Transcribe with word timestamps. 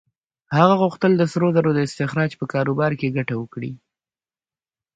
هغه 0.57 0.73
غوښتل 0.81 1.11
د 1.17 1.23
سرو 1.31 1.47
زرو 1.55 1.69
د 1.75 1.79
استخراج 1.87 2.31
په 2.37 2.45
کاروبار 2.53 2.91
کې 2.99 3.13
ګټه 3.17 3.35
وکړي. 3.37 3.71